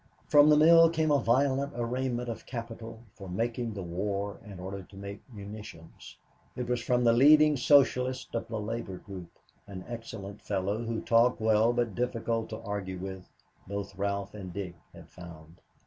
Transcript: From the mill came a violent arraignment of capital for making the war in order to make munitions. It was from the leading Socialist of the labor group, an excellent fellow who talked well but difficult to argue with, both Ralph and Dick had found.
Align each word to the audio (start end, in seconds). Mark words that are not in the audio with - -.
From 0.25 0.49
the 0.49 0.57
mill 0.57 0.89
came 0.89 1.11
a 1.11 1.19
violent 1.19 1.73
arraignment 1.75 2.27
of 2.27 2.47
capital 2.47 3.01
for 3.13 3.29
making 3.29 3.75
the 3.75 3.83
war 3.83 4.39
in 4.43 4.59
order 4.59 4.81
to 4.81 4.95
make 4.97 5.21
munitions. 5.31 6.17
It 6.55 6.67
was 6.67 6.81
from 6.81 7.03
the 7.03 7.13
leading 7.13 7.55
Socialist 7.55 8.33
of 8.33 8.47
the 8.47 8.59
labor 8.59 8.97
group, 8.97 9.29
an 9.67 9.85
excellent 9.87 10.41
fellow 10.41 10.83
who 10.85 11.01
talked 11.01 11.39
well 11.39 11.71
but 11.71 11.93
difficult 11.93 12.49
to 12.49 12.61
argue 12.61 12.97
with, 12.97 13.29
both 13.67 13.95
Ralph 13.95 14.33
and 14.33 14.51
Dick 14.51 14.73
had 14.91 15.07
found. 15.07 15.61